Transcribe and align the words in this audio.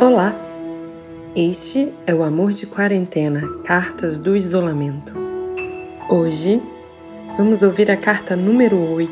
Olá! 0.00 0.32
Este 1.34 1.92
é 2.06 2.14
o 2.14 2.22
Amor 2.22 2.52
de 2.52 2.68
Quarentena 2.68 3.42
Cartas 3.64 4.16
do 4.16 4.36
Isolamento. 4.36 5.12
Hoje 6.08 6.62
vamos 7.36 7.62
ouvir 7.62 7.90
a 7.90 7.96
carta 7.96 8.36
número 8.36 8.78
8. 8.78 9.10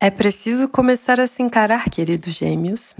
É 0.00 0.08
preciso 0.08 0.68
começar 0.68 1.18
a 1.18 1.26
se 1.26 1.42
encarar, 1.42 1.90
queridos 1.90 2.32
gêmeos. 2.32 2.94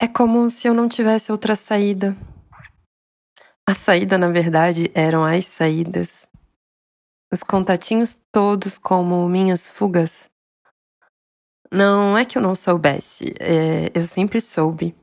É 0.00 0.06
como 0.06 0.48
se 0.48 0.68
eu 0.68 0.74
não 0.74 0.88
tivesse 0.88 1.32
outra 1.32 1.56
saída. 1.56 2.16
A 3.66 3.74
saída, 3.74 4.16
na 4.16 4.28
verdade, 4.28 4.92
eram 4.94 5.24
as 5.24 5.44
saídas 5.44 6.28
os 7.34 7.42
contatinhos 7.42 8.16
todos 8.32 8.78
como 8.78 9.28
minhas 9.28 9.68
fugas. 9.68 10.30
Não 11.70 12.16
é 12.16 12.24
que 12.24 12.38
eu 12.38 12.42
não 12.42 12.54
soubesse, 12.54 13.34
é, 13.40 13.90
eu 13.92 14.02
sempre 14.02 14.40
soube. 14.40 14.94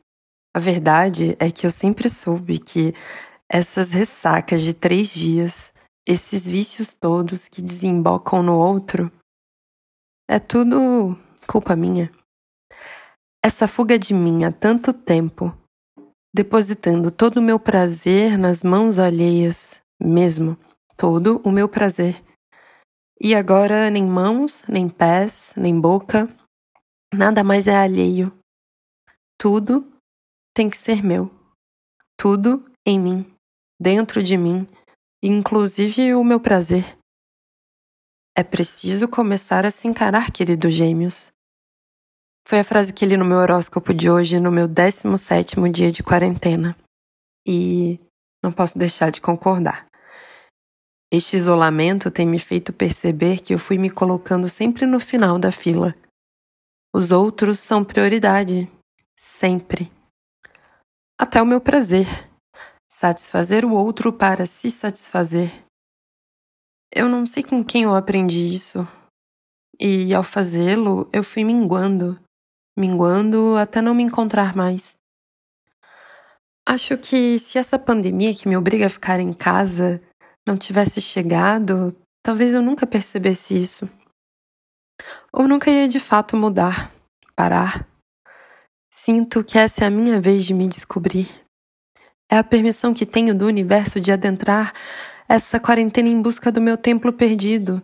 A 0.55 0.59
verdade 0.59 1.35
é 1.40 1.52
que 1.52 1.66
eu 1.66 1.71
sempre 1.71 2.09
soube 2.09 2.57
que 2.57 2.94
essas 3.49 3.91
ressacas 3.91 4.62
de 4.62 4.73
três 4.73 5.09
dias, 5.09 5.73
esses 6.07 6.45
vícios 6.45 6.94
todos 6.94 7.49
que 7.49 7.62
desembocam 7.62 8.41
no 8.41 8.57
outro, 8.57 9.12
é 10.29 10.40
tudo 10.40 11.18
culpa 11.45 11.76
minha. 11.76 12.09
Essa 13.43 13.68
fuga 13.68 13.99
de 13.99 14.13
mim 14.13 14.45
há 14.45 14.52
tanto 14.54 14.93
tempo, 14.93 15.54
depositando 16.34 17.12
todo 17.12 17.38
o 17.38 17.41
meu 17.41 17.59
prazer 17.59 18.37
nas 18.37 18.63
mãos 18.63 18.99
alheias, 18.99 19.82
mesmo 19.99 20.57
todo 21.02 21.41
o 21.44 21.49
meu 21.49 21.68
prazer. 21.68 22.24
E 23.20 23.34
agora 23.34 23.90
nem 23.90 24.05
mãos, 24.05 24.63
nem 24.68 24.88
pés, 24.88 25.52
nem 25.58 25.82
boca, 25.82 26.30
nada 27.12 27.43
mais 27.43 27.68
é 27.68 27.76
alheio. 27.76 28.32
Tudo 29.35 29.91
tem 30.54 30.70
que 30.70 30.77
ser 30.77 31.04
meu. 31.04 31.32
Tudo 32.16 32.63
em 32.85 32.99
mim, 32.99 33.34
dentro 33.82 34.21
de 34.21 34.38
mim, 34.38 34.68
inclusive 35.24 36.13
o 36.13 36.24
meu 36.24 36.40
prazer. 36.40 36.96
É 38.38 38.43
preciso 38.43 39.08
começar 39.08 39.65
a 39.65 39.71
se 39.71 39.88
encarar, 39.88 40.30
queridos 40.30 40.71
gêmeos. 40.71 41.32
Foi 42.48 42.60
a 42.60 42.63
frase 42.63 42.93
que 42.93 43.08
li 43.08 43.18
no 43.18 43.26
meu 43.26 43.40
horóscopo 43.40 43.91
de 43.91 44.08
hoje, 44.08 44.40
no 44.40 44.52
meu 44.52 44.68
17 44.68 45.55
dia 45.71 45.91
de 45.91 46.04
quarentena. 46.04 46.77
E 47.43 47.99
não 48.43 48.52
posso 48.52 48.77
deixar 48.77 49.10
de 49.10 49.20
concordar. 49.20 49.90
Este 51.13 51.35
isolamento 51.35 52.09
tem 52.09 52.26
me 52.26 52.40
feito 52.40 52.71
perceber 52.71 53.41
que 53.41 53.54
eu 53.54 53.59
fui 53.59 53.77
me 53.77 53.90
colocando 53.90 54.48
sempre 54.48 54.85
no 54.85 54.98
final 54.98 55.37
da 55.37 55.51
fila. 55.51 55.93
Os 56.93 57.12
outros 57.12 57.59
são 57.59 57.84
prioridade, 57.84 58.71
sempre. 59.18 59.91
Até 61.20 61.41
o 61.41 61.45
meu 61.45 61.59
prazer, 61.59 62.07
satisfazer 62.90 63.65
o 63.65 63.73
outro 63.73 64.13
para 64.13 64.45
se 64.45 64.72
satisfazer. 64.72 65.51
Eu 66.90 67.09
não 67.09 67.25
sei 67.25 67.44
com 67.44 67.62
quem 67.62 67.84
eu 67.84 67.94
aprendi 67.94 68.53
isso, 68.53 68.88
e 69.78 70.13
ao 70.13 70.23
fazê-lo 70.23 71.09
eu 71.12 71.23
fui 71.25 71.44
minguando, 71.44 72.18
minguando 72.78 73.57
até 73.57 73.81
não 73.81 73.94
me 73.94 74.03
encontrar 74.03 74.56
mais. 74.56 74.94
Acho 76.66 76.97
que 76.97 77.38
se 77.38 77.57
essa 77.57 77.78
pandemia 77.78 78.34
que 78.34 78.47
me 78.47 78.56
obriga 78.56 78.85
a 78.85 78.90
ficar 78.90 79.19
em 79.19 79.34
casa 79.34 80.01
não 80.45 80.57
tivesse 80.57 81.01
chegado, 81.01 81.96
talvez 82.24 82.53
eu 82.53 82.62
nunca 82.62 82.88
percebesse 82.88 83.59
isso. 83.59 83.90
Ou 85.31 85.47
nunca 85.47 85.69
ia 85.69 85.88
de 85.88 86.00
fato 86.00 86.35
mudar, 86.35 86.91
parar. 87.35 87.88
Sinto 88.91 89.44
que 89.44 89.57
essa 89.57 89.84
é 89.84 89.88
a 89.88 89.91
minha 89.91 90.19
vez 90.19 90.46
de 90.46 90.53
me 90.53 90.68
descobrir. 90.68 91.30
É 92.30 92.38
a 92.38 92.44
permissão 92.44 92.94
que 92.94 93.06
tenho 93.06 93.38
do 93.38 93.46
universo 93.46 94.00
de 94.00 94.12
adentrar 94.12 94.74
essa 95.28 95.59
quarentena 95.59 96.09
em 96.09 96.22
busca 96.22 96.51
do 96.51 96.62
meu 96.62 96.78
templo 96.78 97.12
perdido, 97.12 97.81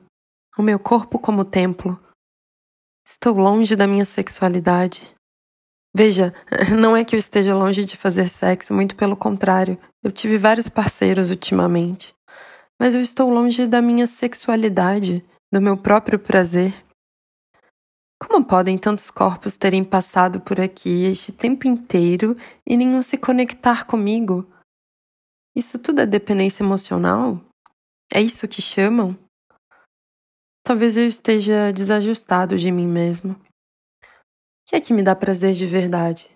o 0.58 0.62
meu 0.62 0.80
corpo 0.80 1.18
como 1.18 1.46
templo. 1.46 2.00
Estou 3.06 3.36
longe 3.36 3.76
da 3.76 3.88
minha 3.88 4.06
sexualidade. 4.06 5.16
Veja, 5.96 6.34
não 6.78 6.96
é 6.96 7.04
que 7.04 7.16
eu 7.16 7.20
esteja 7.20 7.56
longe 7.56 7.86
de 7.86 7.96
fazer 7.96 8.28
sexo, 8.28 8.74
muito 8.74 8.96
pelo 8.96 9.16
contrário. 9.16 9.80
Eu 10.04 10.12
tive 10.12 10.38
vários 10.38 10.70
parceiros 10.70 11.32
ultimamente 11.32 12.17
mas 12.80 12.94
eu 12.94 13.02
estou 13.02 13.30
longe 13.30 13.66
da 13.66 13.82
minha 13.82 14.06
sexualidade, 14.06 15.26
do 15.52 15.62
meu 15.62 15.78
próprio 15.78 16.20
prazer. 16.20 16.74
Como 18.20 18.44
podem 18.44 18.78
tantos 18.78 19.12
corpos 19.12 19.56
terem 19.56 19.84
passado 19.84 20.42
por 20.42 20.60
aqui 20.60 21.06
este 21.06 21.32
tempo 21.32 21.68
inteiro 21.68 22.36
e 22.66 22.76
nenhum 22.76 23.02
se 23.02 23.18
conectar 23.18 23.86
comigo? 23.86 24.52
Isso 25.56 25.80
tudo 25.80 26.02
é 26.02 26.06
dependência 26.06 26.64
emocional? 26.64 27.40
É 28.12 28.22
isso 28.22 28.48
que 28.48 28.62
chamam? 28.62 29.18
Talvez 30.64 30.98
eu 30.98 31.08
esteja 31.08 31.72
desajustado 31.72 32.58
de 32.58 32.72
mim 32.72 32.88
mesmo. 32.88 33.34
O 33.34 34.70
que 34.70 34.76
é 34.76 34.82
que 34.82 34.94
me 34.94 35.04
dá 35.04 35.16
prazer 35.16 35.54
de 35.54 35.66
verdade? 35.66 36.30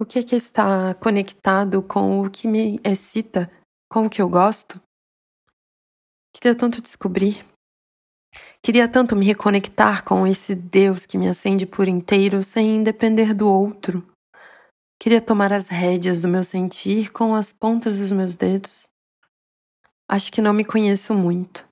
O 0.00 0.04
que 0.04 0.18
é 0.18 0.22
que 0.22 0.34
está 0.34 0.94
conectado 0.94 1.80
com 1.82 2.20
o 2.20 2.30
que 2.30 2.48
me 2.48 2.80
excita, 2.84 3.50
com 3.88 4.06
o 4.06 4.10
que 4.10 4.20
eu 4.20 4.28
gosto? 4.28 4.80
Queria 6.32 6.54
tanto 6.54 6.80
descobrir. 6.80 7.44
Queria 8.62 8.88
tanto 8.88 9.14
me 9.14 9.26
reconectar 9.26 10.04
com 10.04 10.26
esse 10.26 10.54
Deus 10.54 11.04
que 11.04 11.18
me 11.18 11.28
acende 11.28 11.66
por 11.66 11.88
inteiro 11.88 12.42
sem 12.42 12.82
depender 12.82 13.34
do 13.34 13.48
outro. 13.48 14.06
Queria 15.00 15.20
tomar 15.20 15.52
as 15.52 15.68
rédeas 15.68 16.22
do 16.22 16.28
meu 16.28 16.44
sentir 16.44 17.10
com 17.10 17.34
as 17.34 17.52
pontas 17.52 17.98
dos 17.98 18.12
meus 18.12 18.36
dedos. 18.36 18.84
Acho 20.08 20.30
que 20.30 20.40
não 20.40 20.52
me 20.52 20.64
conheço 20.64 21.12
muito. 21.12 21.66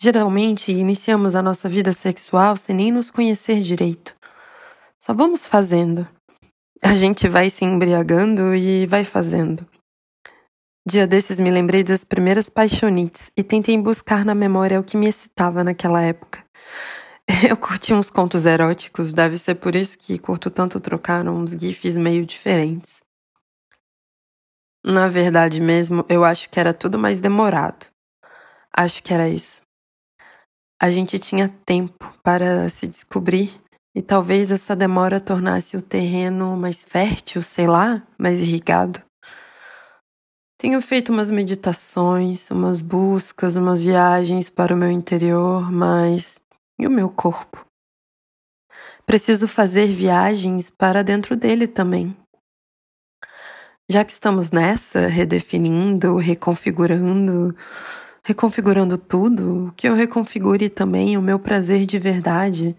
Geralmente 0.00 0.72
iniciamos 0.72 1.34
a 1.34 1.42
nossa 1.42 1.68
vida 1.68 1.92
sexual 1.92 2.56
sem 2.56 2.74
nem 2.74 2.92
nos 2.92 3.10
conhecer 3.10 3.60
direito. 3.60 4.14
Só 5.00 5.14
vamos 5.14 5.46
fazendo. 5.46 6.06
A 6.82 6.94
gente 6.94 7.28
vai 7.28 7.48
se 7.48 7.64
embriagando 7.64 8.54
e 8.54 8.86
vai 8.86 9.04
fazendo. 9.04 9.66
Dia 10.86 11.06
desses 11.06 11.40
me 11.40 11.50
lembrei 11.50 11.82
das 11.82 12.04
primeiras 12.04 12.50
paixonites 12.50 13.32
e 13.34 13.42
tentei 13.42 13.78
buscar 13.80 14.22
na 14.22 14.34
memória 14.34 14.78
o 14.78 14.84
que 14.84 14.98
me 14.98 15.08
excitava 15.08 15.64
naquela 15.64 16.02
época. 16.02 16.44
Eu 17.48 17.56
curti 17.56 17.94
uns 17.94 18.10
contos 18.10 18.44
eróticos, 18.44 19.14
deve 19.14 19.38
ser 19.38 19.54
por 19.54 19.74
isso 19.74 19.96
que 19.98 20.18
curto 20.18 20.50
tanto 20.50 20.78
trocar 20.78 21.26
uns 21.26 21.52
gifs 21.52 21.96
meio 21.96 22.26
diferentes. 22.26 23.02
Na 24.84 25.08
verdade 25.08 25.58
mesmo, 25.58 26.04
eu 26.10 26.22
acho 26.22 26.50
que 26.50 26.60
era 26.60 26.74
tudo 26.74 26.98
mais 26.98 27.18
demorado. 27.18 27.86
Acho 28.70 29.02
que 29.02 29.14
era 29.14 29.26
isso. 29.26 29.62
A 30.78 30.90
gente 30.90 31.18
tinha 31.18 31.48
tempo 31.64 32.12
para 32.22 32.68
se 32.68 32.86
descobrir 32.86 33.58
e 33.94 34.02
talvez 34.02 34.52
essa 34.52 34.76
demora 34.76 35.18
tornasse 35.18 35.78
o 35.78 35.80
terreno 35.80 36.54
mais 36.58 36.84
fértil, 36.84 37.40
sei 37.40 37.66
lá, 37.66 38.06
mais 38.18 38.40
irrigado. 38.40 39.02
Tenho 40.64 40.80
feito 40.80 41.12
umas 41.12 41.30
meditações, 41.30 42.50
umas 42.50 42.80
buscas, 42.80 43.54
umas 43.54 43.84
viagens 43.84 44.48
para 44.48 44.74
o 44.74 44.76
meu 44.78 44.90
interior, 44.90 45.70
mas 45.70 46.40
e 46.78 46.86
o 46.86 46.90
meu 46.90 47.10
corpo? 47.10 47.66
Preciso 49.04 49.46
fazer 49.46 49.88
viagens 49.88 50.70
para 50.70 51.04
dentro 51.04 51.36
dele 51.36 51.66
também. 51.66 52.16
Já 53.90 54.06
que 54.06 54.12
estamos 54.12 54.50
nessa, 54.50 55.06
redefinindo, 55.06 56.16
reconfigurando, 56.16 57.54
reconfigurando 58.22 58.96
tudo, 58.96 59.70
que 59.76 59.86
eu 59.86 59.94
reconfigure 59.94 60.70
também 60.70 61.18
o 61.18 61.20
meu 61.20 61.38
prazer 61.38 61.84
de 61.84 61.98
verdade. 61.98 62.74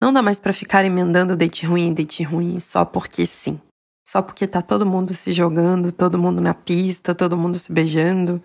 Não 0.00 0.12
dá 0.12 0.22
mais 0.22 0.38
para 0.38 0.52
ficar 0.52 0.84
emendando 0.84 1.34
date 1.34 1.66
ruim 1.66 1.90
e 1.90 1.94
date 1.94 2.22
ruim 2.22 2.60
só 2.60 2.84
porque 2.84 3.26
sim. 3.26 3.60
Só 4.06 4.20
porque 4.20 4.46
tá 4.46 4.60
todo 4.60 4.84
mundo 4.84 5.14
se 5.14 5.32
jogando, 5.32 5.90
todo 5.90 6.18
mundo 6.18 6.40
na 6.40 6.52
pista, 6.52 7.14
todo 7.14 7.36
mundo 7.36 7.58
se 7.58 7.72
beijando. 7.72 8.42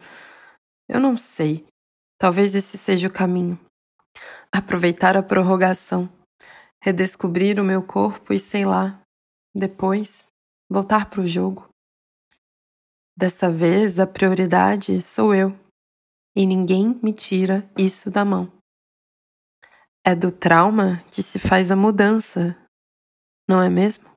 Eu 0.88 1.00
não 1.00 1.17
sei. 1.17 1.67
Talvez 2.17 2.56
esse 2.56 2.77
seja 2.77 3.07
o 3.07 3.13
caminho. 3.13 3.59
Aproveitar 4.51 5.15
a 5.17 5.23
prorrogação, 5.23 6.09
redescobrir 6.81 7.59
o 7.59 7.63
meu 7.63 7.83
corpo 7.83 8.33
e 8.33 8.39
sei 8.39 8.65
lá, 8.65 9.00
depois 9.53 10.27
voltar 10.69 11.09
pro 11.09 11.27
jogo. 11.27 11.69
Dessa 13.17 13.51
vez 13.51 14.00
a 14.00 14.07
prioridade 14.07 15.00
sou 15.01 15.35
eu, 15.35 15.57
e 16.35 16.45
ninguém 16.45 17.00
me 17.03 17.13
tira 17.13 17.69
isso 17.77 18.09
da 18.09 18.23
mão. 18.23 18.51
É 20.06 20.15
do 20.15 20.31
trauma 20.31 21.03
que 21.11 21.21
se 21.21 21.38
faz 21.38 21.69
a 21.69 21.75
mudança, 21.75 22.56
não 23.47 23.61
é 23.61 23.69
mesmo? 23.69 24.09